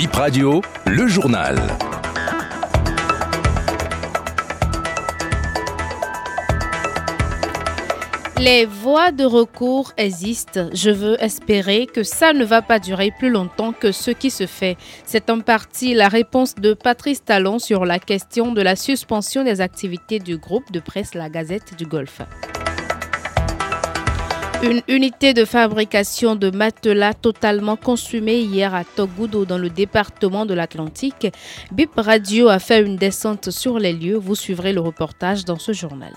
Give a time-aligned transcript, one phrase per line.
[0.00, 1.58] Bip Radio, le journal.
[8.38, 10.70] Les voies de recours existent.
[10.72, 14.46] Je veux espérer que ça ne va pas durer plus longtemps que ce qui se
[14.46, 14.78] fait.
[15.04, 19.60] C'est en partie la réponse de Patrice Talon sur la question de la suspension des
[19.60, 22.22] activités du groupe de presse La Gazette du Golfe.
[24.62, 30.52] Une unité de fabrication de matelas totalement consumée hier à Togudo dans le département de
[30.52, 31.28] l'Atlantique.
[31.72, 34.18] BIP Radio a fait une descente sur les lieux.
[34.18, 36.12] Vous suivrez le reportage dans ce journal.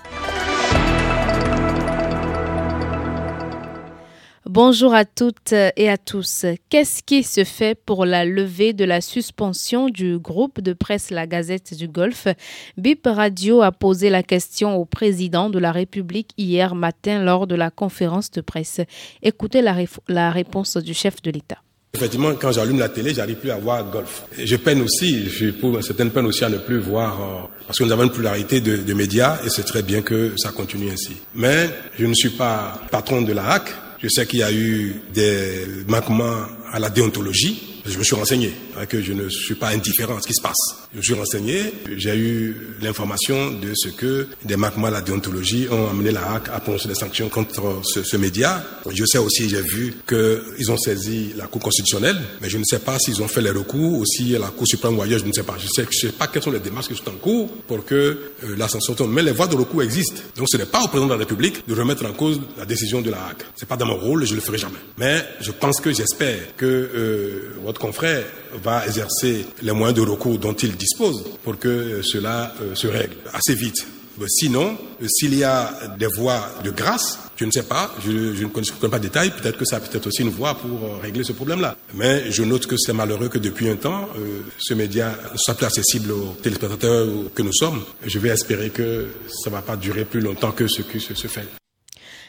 [4.54, 6.46] Bonjour à toutes et à tous.
[6.70, 11.26] Qu'est-ce qui se fait pour la levée de la suspension du groupe de presse La
[11.26, 12.28] Gazette du Golfe?
[12.76, 17.56] BIP Radio a posé la question au président de la République hier matin lors de
[17.56, 18.80] la conférence de presse.
[19.24, 21.58] Écoutez la, réponse du chef de l'État.
[21.92, 24.22] Effectivement, quand j'allume la télé, j'arrive plus à voir golf.
[24.38, 27.82] je peine aussi, je pour certaines peines aussi à ne plus voir, euh, parce que
[27.82, 31.16] nous avons une pluralité de, de médias et c'est très bien que ça continue ainsi.
[31.34, 33.70] Mais je ne suis pas patron de la HAC,
[34.04, 38.52] je sais qu'il y a eu des manquements à la déontologie je me suis renseigné,
[38.78, 40.88] hein, que je ne suis pas indifférent à ce qui se passe.
[40.92, 45.90] Je me suis renseigné, j'ai eu l'information de ce que des à la déontologie ont
[45.90, 48.64] amené la HAC à prononcer des sanctions contre ce, ce média.
[48.90, 52.78] Je sais aussi, j'ai vu qu'ils ont saisi la Cour constitutionnelle, mais je ne sais
[52.78, 55.32] pas s'ils ont fait les recours ou si la Cour suprême ou ailleurs, je ne
[55.32, 55.56] sais pas.
[55.58, 58.56] Je ne sais, pas quelles sont les démarches qui sont en cours pour que euh,
[58.56, 59.12] la tombe.
[59.12, 60.22] Mais les voies de recours existent.
[60.36, 63.00] Donc ce n'est pas au président de la République de remettre en cause la décision
[63.02, 63.44] de la HAC.
[63.56, 64.78] C'est pas dans mon rôle, je le ferai jamais.
[64.96, 68.24] Mais je pense que j'espère que euh, votre confrère
[68.62, 73.16] va exercer les moyens de recours dont il dispose pour que cela euh, se règle
[73.32, 73.84] assez vite.
[74.28, 74.76] Sinon,
[75.08, 78.98] s'il y a des voies de grâce, je ne sais pas, je, ne connais, pas
[78.98, 81.76] de détails, peut-être que ça peut être aussi une voie pour euh, régler ce problème-là.
[81.94, 85.66] Mais je note que c'est malheureux que depuis un temps, euh, ce média soit plus
[85.66, 87.82] accessible aux téléspectateurs que nous sommes.
[88.06, 89.08] Je vais espérer que
[89.42, 91.48] ça ne va pas durer plus longtemps que ce qui se fait.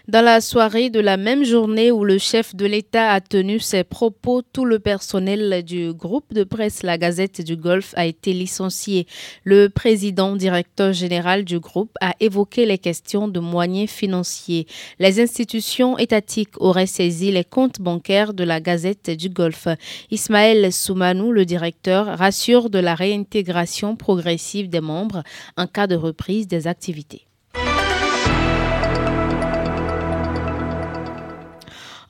[0.08, 3.84] Dans la soirée de la même journée où le chef de l'État a tenu ses
[3.84, 9.08] propos, tout le personnel du groupe de presse La Gazette du Golfe a été licencié.
[9.44, 14.68] Le président directeur général du groupe a évoqué les questions de moyens financiers.
[15.00, 19.70] Les institutions étatiques auraient saisi les comptes bancaires de la Gazette du Golfe.
[20.12, 25.24] Ismaël Soumanou, le directeur, rassure de la réintégration progressive des membres
[25.58, 27.26] en cas de reprise des activités.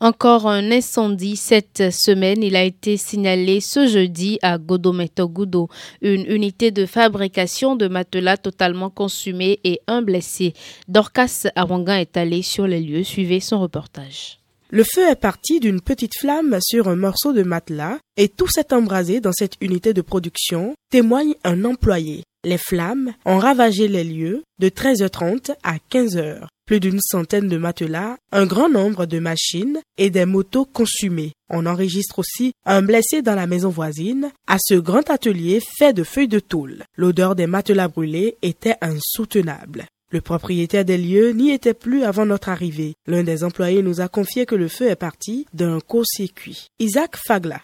[0.05, 2.43] Encore un incendie cette semaine.
[2.43, 5.67] Il a été signalé ce jeudi à Godometogudo.
[6.03, 10.53] Une unité de fabrication de matelas totalement consumée et un blessé.
[10.87, 13.03] Dorcas Awangan est allé sur les lieux.
[13.03, 14.37] Suivez son reportage.
[14.69, 18.75] Le feu est parti d'une petite flamme sur un morceau de matelas et tout s'est
[18.75, 22.21] embrasé dans cette unité de production, témoigne un employé.
[22.43, 28.17] Les flammes ont ravagé les lieux de 13h30 à 15h plus d'une centaine de matelas,
[28.31, 31.33] un grand nombre de machines et des motos consumées.
[31.49, 36.03] On enregistre aussi un blessé dans la maison voisine, à ce grand atelier fait de
[36.03, 36.83] feuilles de tôle.
[36.97, 39.85] L'odeur des matelas brûlés était insoutenable.
[40.11, 42.93] Le propriétaire des lieux n'y était plus avant notre arrivée.
[43.07, 46.67] L'un des employés nous a confié que le feu est parti d'un court-circuit.
[46.79, 47.61] Isaac Fagla.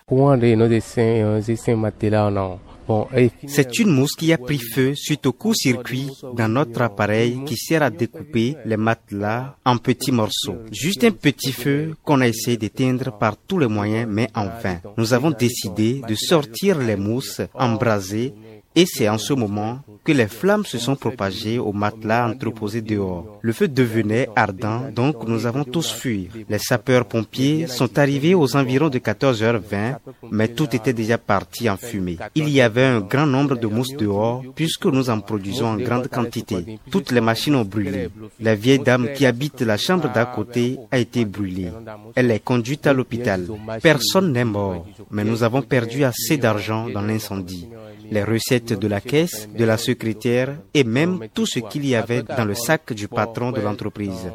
[3.48, 7.84] C'est une mousse qui a pris feu suite au court-circuit dans notre appareil qui sert
[7.84, 10.58] à découper les matelas en petits morceaux.
[10.72, 14.80] Juste un petit feu qu'on a essayé d'éteindre par tous les moyens, mais en vain.
[14.98, 18.34] Nous avons décidé de sortir les mousses embrasées
[18.76, 23.40] et c'est en ce moment que les flammes se sont propagées au matelas entreposé dehors.
[23.42, 26.30] Le feu devenait ardent, donc nous avons tous fui.
[26.50, 29.98] Les sapeurs-pompiers sont arrivés aux environs de 14h20,
[30.32, 32.18] mais tout était déjà parti en fumée.
[32.34, 36.08] Il y avait un grand nombre de mousses dehors, puisque nous en produisons en grande
[36.08, 36.80] quantité.
[36.90, 38.10] Toutes les machines ont brûlé.
[38.40, 41.72] La vieille dame qui habite la chambre d'à côté a été brûlée.
[42.16, 43.48] Elle est conduite à l'hôpital.
[43.84, 47.68] Personne n'est mort, mais nous avons perdu assez d'argent dans l'incendie
[48.12, 52.24] les recettes de la caisse, de la secrétaire et même tout ce qu'il y avait
[52.24, 54.32] dans le sac du patron de l'entreprise.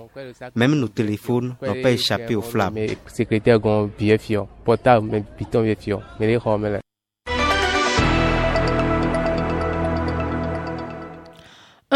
[0.54, 2.78] Même nos téléphones n'ont pas échappé aux flammes.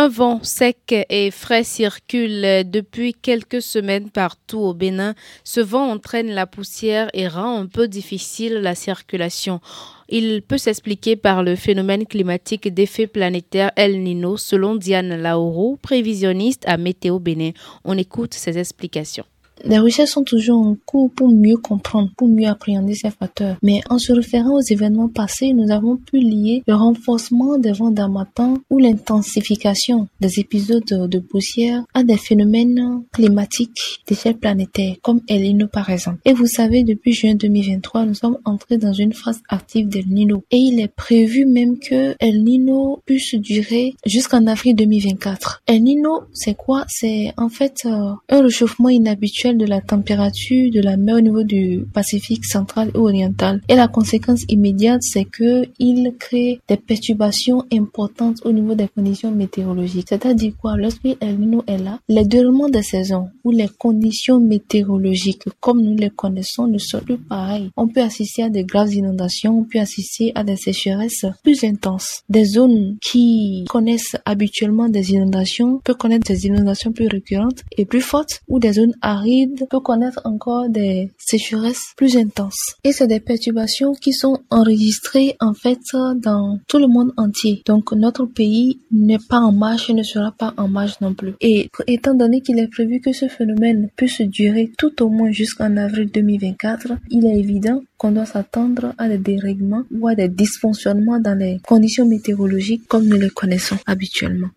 [0.00, 5.14] Un vent sec et frais circule depuis quelques semaines partout au Bénin.
[5.44, 9.60] Ce vent entraîne la poussière et rend un peu difficile la circulation.
[10.08, 16.64] Il peut s'expliquer par le phénomène climatique d'effet planétaire El Nino, selon Diane Lauro, prévisionniste
[16.66, 17.50] à Météo Bénin.
[17.84, 19.26] On écoute ses explications.
[19.64, 23.56] Les recherches sont toujours en cours pour mieux comprendre, pour mieux appréhender ces facteurs.
[23.62, 27.90] Mais en se référant aux événements passés, nous avons pu lier le renforcement des vents
[27.90, 35.42] d'Amatan ou l'intensification des épisodes de poussière à des phénomènes climatiques d'échelle planétaire, comme El
[35.42, 36.18] Nino par exemple.
[36.24, 40.42] Et vous savez, depuis juin 2023, nous sommes entrés dans une phase active d'El Nino.
[40.50, 45.62] Et il est prévu même que El Nino puisse durer jusqu'en avril 2024.
[45.66, 46.84] El Nino, c'est quoi?
[46.88, 51.42] C'est en fait euh, un réchauffement inhabituel de la température de la mer au niveau
[51.42, 53.60] du Pacifique central et oriental.
[53.68, 59.30] Et la conséquence immédiate, c'est que il crée des perturbations importantes au niveau des conditions
[59.30, 60.08] météorologiques.
[60.08, 60.76] C'est-à-dire quoi?
[60.76, 65.96] Lorsque El Nino est là, les déroulements des saisons ou les conditions météorologiques comme nous
[65.96, 67.70] les connaissons ne sont plus pareils.
[67.76, 72.22] On peut assister à des graves inondations, on peut assister à des sécheresses plus intenses.
[72.28, 78.00] Des zones qui connaissent habituellement des inondations peuvent connaître des inondations plus récurrentes et plus
[78.00, 82.74] fortes ou des zones arides peuvent connaître encore des sécheresses plus intenses.
[82.84, 85.80] Et c'est des perturbations qui sont enregistrées en fait
[86.16, 87.62] dans tout le monde entier.
[87.66, 91.34] Donc notre pays n'est pas en marche et ne sera pas en marche non plus.
[91.40, 95.76] Et étant donné qu'il est prévu que ce phénomène puisse durer tout au moins jusqu'en
[95.76, 101.20] avril 2024, il est évident qu'on doit s'attendre à des dérèglements ou à des dysfonctionnements
[101.20, 104.48] dans les conditions météorologiques comme nous les connaissons habituellement.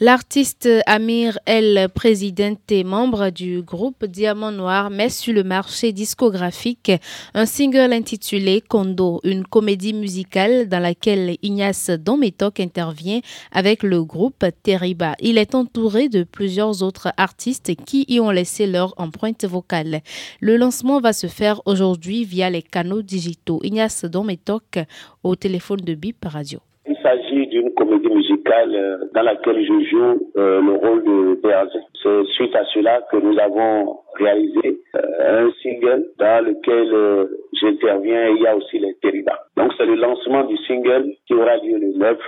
[0.00, 6.92] L'artiste Amir El Presidente, membre du groupe Diamant Noir, met sur le marché discographique
[7.34, 13.18] un single intitulé Kondo, une comédie musicale dans laquelle Ignace Dometok intervient
[13.50, 15.16] avec le groupe Teriba.
[15.18, 20.02] Il est entouré de plusieurs autres artistes qui y ont laissé leur empreinte vocale.
[20.40, 23.58] Le lancement va se faire aujourd'hui via les canaux digitaux.
[23.64, 24.78] Ignace Dometok
[25.24, 26.60] au téléphone de BIP Radio.
[26.88, 31.80] Il s'agit d'une comédie musicale euh, dans laquelle je joue euh, le rôle de Béazé.
[32.02, 37.28] C'est suite à cela que nous avons réalisé euh, un single dans lequel
[37.60, 38.28] j'interviens.
[38.28, 39.38] Il y a aussi les Terriba.
[39.56, 42.18] Donc c'est le lancement du single qui aura lieu le 9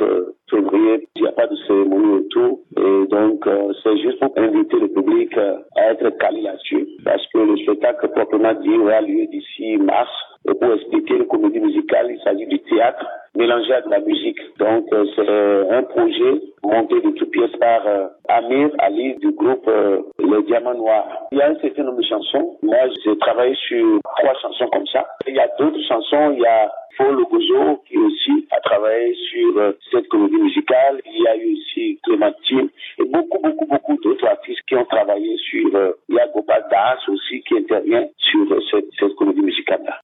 [0.50, 1.08] février.
[1.16, 2.60] Il n'y a pas de cérémonie autour.
[2.76, 3.48] Et donc
[3.82, 6.86] c'est juste pour inviter le public à être calé là-dessus.
[7.04, 10.10] Parce que le spectacle proprement dit aura lieu d'ici mars.
[10.48, 14.38] Et pour expliquer une comédie musicale, il s'agit du théâtre mélangé à de la musique.
[14.58, 19.69] Donc euh, c'est un projet monté de toutes pièces par euh, Amir Ali du groupe
[19.69, 21.26] euh, Les Diamants Noirs.
[21.32, 22.58] Il y a un certain nombre de chansons.
[22.62, 25.06] Moi, j'ai travaillé sur trois chansons comme ça.
[25.26, 26.32] Il y a d'autres chansons.
[26.32, 31.00] Il y a Paul Logozo qui aussi a travaillé sur cette comédie musicale.
[31.06, 35.37] Il y a eu aussi Clémentine et beaucoup, beaucoup, beaucoup d'autres artistes qui ont travaillé
[35.37, 35.70] sur...
[36.08, 40.00] il y a Gopal Das aussi qui intervient sur cette, cette comédie musicale-là.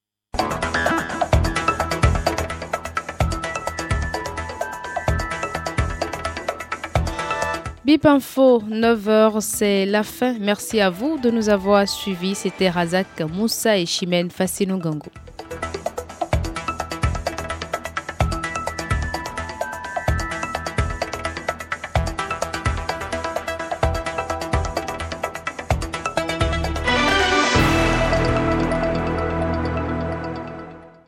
[7.87, 10.35] Bip Info, 9h, c'est la fin.
[10.41, 12.35] Merci à vous de nous avoir suivis.
[12.35, 15.13] C'était Razak Moussa et Chimène Fassino Gango.